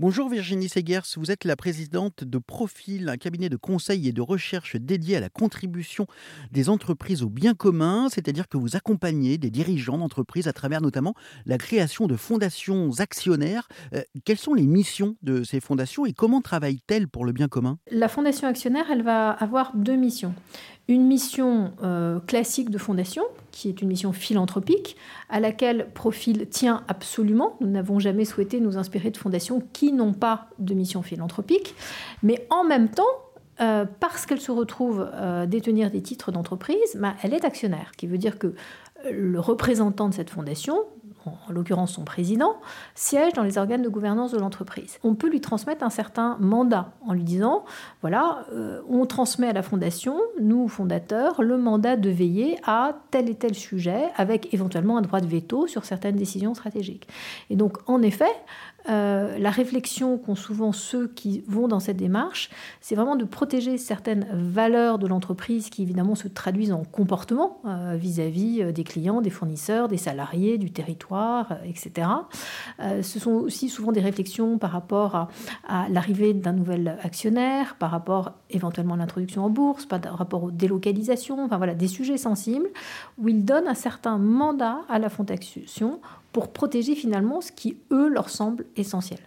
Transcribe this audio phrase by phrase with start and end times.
[0.00, 4.20] Bonjour Virginie Segers, vous êtes la présidente de Profil, un cabinet de conseil et de
[4.20, 6.06] recherche dédié à la contribution
[6.52, 11.14] des entreprises au bien commun, c'est-à-dire que vous accompagnez des dirigeants d'entreprises à travers notamment
[11.46, 13.66] la création de fondations actionnaires.
[13.92, 17.80] Euh, quelles sont les missions de ces fondations et comment travaillent-elles pour le bien commun?
[17.90, 20.32] La fondation actionnaire, elle va avoir deux missions
[20.88, 24.96] une mission euh, classique de fondation, qui est une mission philanthropique,
[25.28, 27.56] à laquelle Profil tient absolument.
[27.60, 31.74] Nous n'avons jamais souhaité nous inspirer de fondations qui n'ont pas de mission philanthropique,
[32.22, 33.04] mais en même temps,
[33.60, 38.06] euh, parce qu'elle se retrouve euh, détenir des titres d'entreprise, bah, elle est actionnaire, qui
[38.06, 38.54] veut dire que
[39.10, 40.84] le représentant de cette fondation
[41.26, 42.56] en l'occurrence son président,
[42.94, 44.98] siège dans les organes de gouvernance de l'entreprise.
[45.04, 47.64] On peut lui transmettre un certain mandat en lui disant,
[48.00, 53.28] voilà, euh, on transmet à la fondation, nous fondateurs, le mandat de veiller à tel
[53.28, 57.08] et tel sujet, avec éventuellement un droit de veto sur certaines décisions stratégiques.
[57.50, 58.32] Et donc, en effet,
[58.88, 62.48] euh, la réflexion qu'ont souvent ceux qui vont dans cette démarche,
[62.80, 67.96] c'est vraiment de protéger certaines valeurs de l'entreprise qui évidemment se traduisent en comportement euh,
[67.98, 72.08] vis-à-vis euh, des clients, des fournisseurs, des salariés, du territoire, etc.
[72.78, 75.28] ce sont aussi souvent des réflexions par rapport à,
[75.68, 80.50] à l'arrivée d'un nouvel actionnaire, par rapport éventuellement à l'introduction en bourse, par rapport aux
[80.50, 82.68] délocalisations, enfin voilà, des sujets sensibles
[83.18, 86.00] où ils donnent un certain mandat à la fondation
[86.32, 89.18] pour protéger finalement ce qui, eux, leur semble essentiel.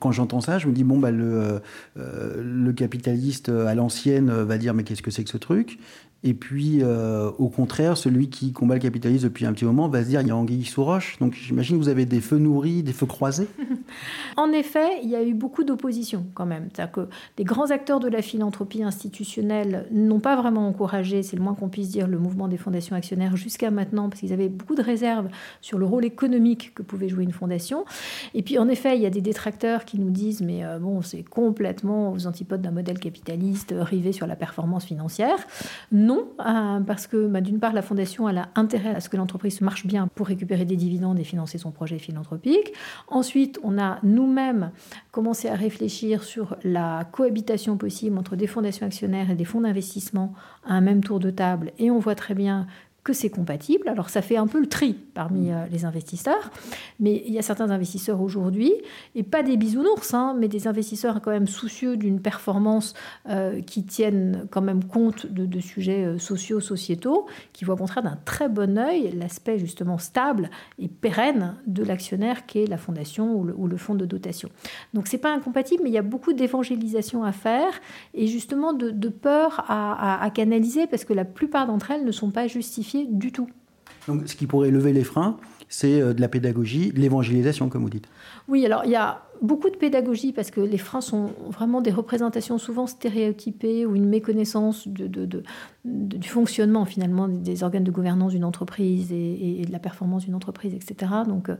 [0.00, 1.60] Quand j'entends ça, je me dis, bon, bah, le,
[1.98, 5.78] euh, le capitaliste à l'ancienne va dire, mais qu'est-ce que c'est que ce truc?
[6.26, 10.02] Et puis, euh, au contraire, celui qui combat le capitalisme depuis un petit moment va
[10.02, 11.20] se dire il y a anguille sous roche.
[11.20, 13.46] Donc, j'imagine que vous avez des feux nourris, des feux croisés.
[14.36, 16.68] en effet, il y a eu beaucoup d'opposition quand même.
[16.74, 21.42] C'est-à-dire que les grands acteurs de la philanthropie institutionnelle n'ont pas vraiment encouragé, c'est le
[21.42, 24.74] moins qu'on puisse dire, le mouvement des fondations actionnaires jusqu'à maintenant, parce qu'ils avaient beaucoup
[24.74, 25.28] de réserves
[25.60, 27.84] sur le rôle économique que pouvait jouer une fondation.
[28.34, 31.02] Et puis, en effet, il y a des détracteurs qui nous disent mais euh, bon,
[31.02, 35.38] c'est complètement aux antipodes d'un modèle capitaliste rivé sur la performance financière.
[35.92, 39.60] Non euh, parce que bah, d'une part, la fondation a intérêt à ce que l'entreprise
[39.60, 42.72] marche bien pour récupérer des dividendes et financer son projet philanthropique.
[43.08, 44.70] Ensuite, on a nous-mêmes
[45.10, 50.34] commencé à réfléchir sur la cohabitation possible entre des fondations actionnaires et des fonds d'investissement
[50.66, 52.66] à un même tour de table, et on voit très bien
[53.06, 53.88] que c'est compatible.
[53.88, 56.50] Alors ça fait un peu le tri parmi euh, les investisseurs,
[56.98, 58.72] mais il y a certains investisseurs aujourd'hui,
[59.14, 62.94] et pas des bisounours, hein, mais des investisseurs quand même soucieux d'une performance
[63.28, 68.02] euh, qui tienne quand même compte de, sujets euh, sociaux, sociétaux, qui voient au contraire
[68.02, 70.50] d'un très bon œil l'aspect justement stable
[70.80, 74.48] et pérenne de l'actionnaire qui est la fondation ou le, fonds de dotation.
[74.94, 77.70] Donc c'est pas incompatible, mais il y a beaucoup d'évangélisation à faire
[78.14, 82.48] et justement de, peur à canaliser parce que la plupart d'entre elles ne sont pas
[82.48, 83.48] justifiées du tout.
[84.08, 85.36] Donc, ce qui pourrait lever les freins,
[85.68, 88.08] c'est euh, de la pédagogie, de l'évangélisation, comme vous dites.
[88.48, 91.90] Oui, alors il y a beaucoup de pédagogie parce que les freins sont vraiment des
[91.90, 95.42] représentations souvent stéréotypées ou une méconnaissance de,
[95.84, 100.74] du fonctionnement finalement des organes de gouvernance d'une entreprise et, de la performance d'une entreprise,
[100.74, 101.12] etc.
[101.26, 101.56] Donc euh,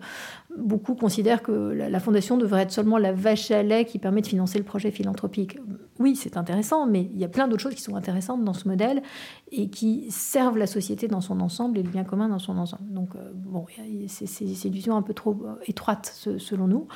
[0.57, 4.27] beaucoup considèrent que la, fondation devrait être seulement la vache à lait qui permet de
[4.27, 5.59] financer le projet philanthropique.
[5.99, 8.69] Oui, c'est intéressant, mais il y a plein d'autres choses qui sont intéressantes dans ce
[8.69, 9.03] modèle
[9.51, 12.93] et qui servent la société dans son ensemble et le bien commun dans son ensemble.
[12.93, 13.67] Donc euh, bon,
[14.09, 15.37] c'est une vision un peu trop
[15.67, 16.89] étroite selon nous.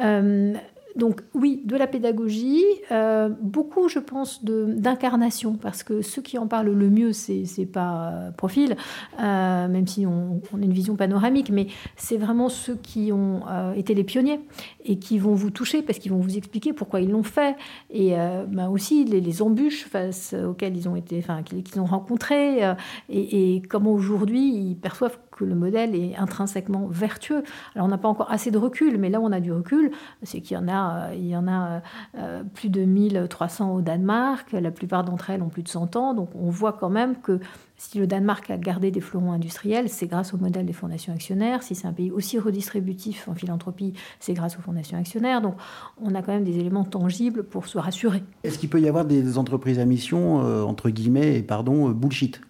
[0.00, 0.54] Euh,
[0.96, 6.46] donc oui, de la pédagogie, euh, beaucoup je pense d'incarnation, parce que ceux qui en
[6.46, 8.76] parlent le mieux, c'est pas euh, profil,
[9.18, 13.42] même si on, a une vision panoramique, mais c'est vraiment ceux qui ont
[13.74, 14.40] été les pionniers
[14.84, 17.56] et qui vont vous toucher parce qu'ils vont vous expliquer pourquoi ils l'ont fait
[17.90, 18.14] et
[18.48, 22.60] bah aussi les, embûches face auxquelles ils ont été, enfin qu'ils ont rencontrées
[23.08, 27.42] et, et comment aujourd'hui ils perçoivent le modèle est intrinsèquement vertueux.
[27.74, 29.90] Alors on n'a pas encore assez de recul, mais là où on a du recul,
[30.22, 31.82] c'est qu'il y en a, euh, il y en a
[32.16, 36.14] euh, plus de 1300 au Danemark, la plupart d'entre elles ont plus de 100 ans,
[36.14, 37.40] donc on voit quand même que
[37.76, 41.62] si le Danemark a gardé des fleurons industriels, c'est grâce au modèle des fondations actionnaires.
[41.62, 45.40] Si c'est un pays aussi redistributif en philanthropie, c'est grâce aux fondations actionnaires.
[45.40, 45.54] Donc
[46.02, 48.22] on a quand même des éléments tangibles pour se rassurer.
[48.44, 52.40] Est-ce qu'il peut y avoir des entreprises à mission, euh, entre guillemets, et pardon, bullshit?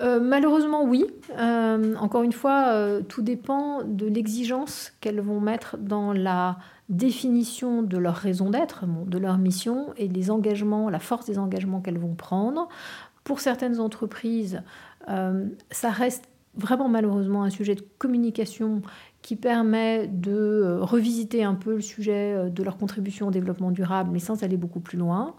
[0.00, 1.06] Euh, malheureusement, oui.
[1.38, 6.58] Euh, encore une fois, euh, tout dépend de l'exigence qu'elles vont mettre dans la
[6.88, 11.80] définition de leur raison d'être, de leur mission et des engagements, la force des engagements
[11.80, 12.68] qu'elles vont prendre.
[13.24, 14.62] Pour certaines entreprises,
[15.06, 16.24] ça reste
[16.54, 18.80] vraiment malheureusement un sujet de communication
[19.20, 24.18] qui permet de revisiter un peu le sujet de leur contribution au développement durable, mais
[24.18, 25.34] sans aller beaucoup plus loin.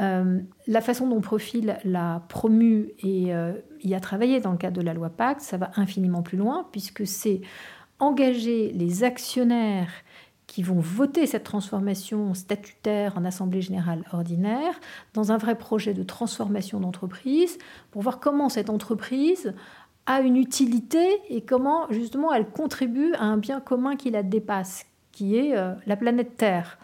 [0.00, 3.52] Euh, la façon dont Profil l'a promu et euh,
[3.82, 6.66] y a travaillé dans le cadre de la loi Pacte, ça va infiniment plus loin,
[6.72, 7.42] puisque c'est
[8.00, 9.90] engager les actionnaires
[10.54, 14.78] qui vont voter cette transformation statutaire en Assemblée générale ordinaire
[15.12, 17.58] dans un vrai projet de transformation d'entreprise
[17.90, 19.52] pour voir comment cette entreprise
[20.06, 24.86] a une utilité et comment justement elle contribue à un bien commun qui la dépasse,
[25.14, 26.78] qui est euh, la planète Terre.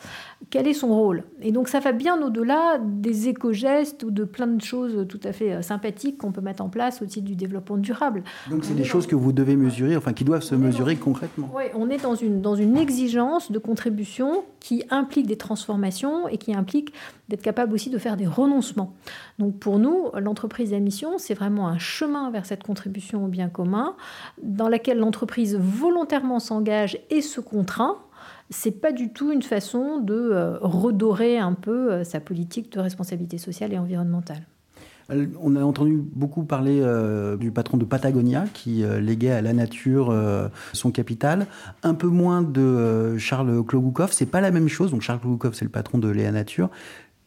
[0.49, 1.25] Quel est son rôle?
[1.43, 5.33] Et donc ça va bien au-delà des éco-gestes ou de plein de choses tout à
[5.33, 8.23] fait euh, sympathiques qu'on peut mettre en place au titre du développement durable.
[8.49, 11.51] Donc c'est des choses que vous devez mesurer, enfin qui doivent se mesurer concrètement.
[11.55, 16.39] Oui, on est dans une, dans une exigence de contribution qui implique des transformations et
[16.39, 16.93] qui implique
[17.29, 18.95] d'être capable aussi de faire des renoncements.
[19.39, 23.49] Donc pour nous, l'entreprise à mission, c'est vraiment un chemin vers cette contribution au bien
[23.49, 23.97] commun
[24.43, 27.99] dans laquelle l'entreprise volontairement s'engage et se contraint
[28.51, 32.81] c'est pas du tout une façon de euh, redorer un peu euh, sa politique de
[32.81, 34.43] responsabilité sociale et environnementale.
[35.43, 40.17] On a entendu beaucoup parler euh, du patron de Patagonia qui léguait à la nature
[40.73, 41.49] son capital.
[41.83, 44.13] Un peu moins de Charles Klogoukov.
[44.13, 44.93] C'est pas la même chose.
[44.93, 46.71] Donc Charles Klogoukov, c'est le patron de Léa Nature.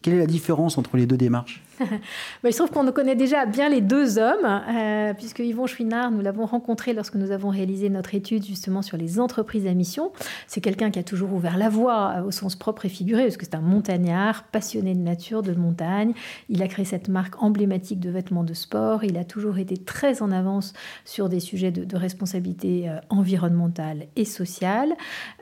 [0.02, 1.62] Quelle est la différence entre les deux démarches?
[1.80, 6.12] bah, il se trouve qu'on connaît déjà bien les deux hommes, euh, puisque Yvon Chouinard,
[6.12, 10.12] nous l'avons rencontré lorsque nous avons réalisé notre étude justement sur les entreprises à mission.
[10.48, 13.38] C'est quelqu'un qui a toujours ouvert la voie euh, au sens propre et figuré, parce
[13.38, 16.14] que c'est un montagnard, passionné de nature, de montagne.
[16.50, 19.04] Il a créé cette marque emblématique de vêtements de sport.
[19.04, 20.74] Il a toujours été très en avance
[21.06, 24.94] sur des sujets de, responsabilité euh, environnementale et sociale.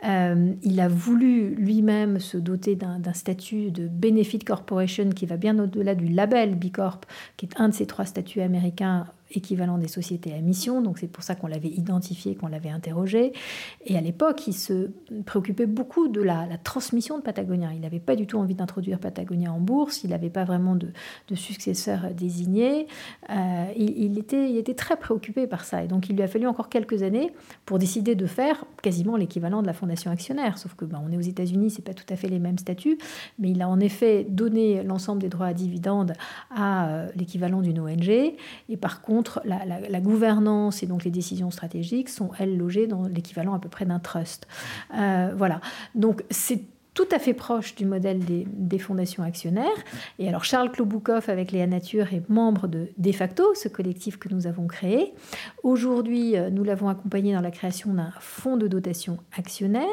[0.04, 5.96] il a voulu lui-même se doter d'un statut de Benefit Corporation qui va bien au-delà
[5.96, 7.02] du label Bicorp,
[7.38, 11.08] qui est un de ces trois statuts américains équivalent des sociétés à mission, donc c'est
[11.08, 13.34] pour ça qu'on l'avait identifié, qu'on l'avait interrogé.
[13.86, 14.92] Et à l'époque, il se
[15.26, 17.70] préoccupait beaucoup de la, transmission de Patagonia.
[17.74, 20.92] Il n'avait pas du tout envie d'introduire Patagonia en bourse, il n'avait pas vraiment de,
[21.36, 22.88] successeur désigné.
[23.30, 25.84] Euh, il, était, très préoccupé par ça.
[25.84, 27.32] Et donc il lui a fallu encore quelques années
[27.66, 30.58] pour décider de faire quasiment l'équivalent de la fondation actionnaire.
[30.58, 32.98] Sauf que ben, on est aux États-Unis, c'est pas tout à fait les mêmes statuts,
[33.40, 36.14] mais il a en effet donné l'ensemble des droits à dividendes
[36.50, 38.10] à euh, l'équivalent d'une ONG.
[38.10, 43.54] Et par contre, la, gouvernance et donc les décisions stratégiques sont, elles, logées dans l'équivalent
[43.54, 44.48] à peu près d'un trust.
[44.98, 45.62] Euh, voilà.
[45.96, 49.68] Donc, c'est tout à fait proche du modèle des, fondations actionnaires.
[50.20, 54.28] Et alors Charles Kloboukov avec Léa Nature est membre de De facto, ce collectif que
[54.34, 55.14] nous avons créé.
[55.64, 59.86] Aujourd'hui, euh, nous l'avons accompagné dans la création d'un fonds de dotation actionnaire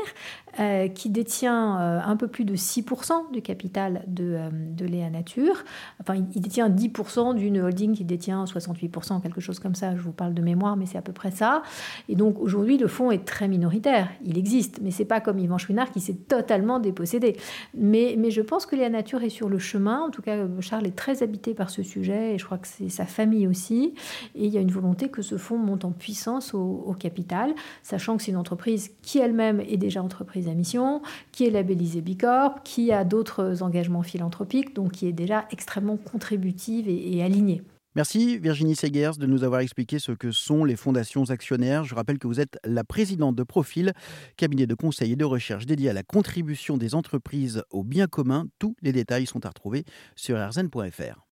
[0.59, 4.39] euh, qui détient euh, un peu plus de 6% du capital de,
[4.81, 5.65] Léa Nature.
[6.01, 9.95] Enfin, il, détient 10% d'une holding qui détient 68%, quelque chose comme ça.
[9.95, 11.63] Je vous parle de mémoire, mais c'est à peu près ça.
[12.09, 14.09] Et donc aujourd'hui, le fonds est très minoritaire.
[14.25, 17.37] Il existe, mais c'est pas comme Yvan Chouinard qui s'est totalement posséder.
[17.75, 20.03] Mais, je pense que la nature est sur le chemin.
[20.03, 22.89] En tout cas, Charles est très habité par ce sujet et je crois que c'est
[22.89, 23.95] sa famille aussi.
[24.35, 28.17] Et il y a une volonté que ce fonds monte en puissance au, capital, sachant
[28.17, 31.01] que c'est une entreprise qui elle-même est déjà entreprise à mission,
[31.33, 36.89] qui est labellisée Bicorp, qui a d'autres engagements philanthropiques, donc qui est déjà extrêmement contributive
[36.89, 37.63] et alignée.
[37.95, 41.85] Merci Virginie Segers de nous avoir expliqué ce que sont les fondations actionnaires.
[41.85, 43.93] Je rappelle que vous êtes la présidente de Profil,
[44.37, 48.47] cabinet de conseil et de recherche dédié à la contribution des entreprises au bien commun.
[48.59, 49.85] Tous les détails sont à retrouver
[50.17, 51.25] sur rzn.fr.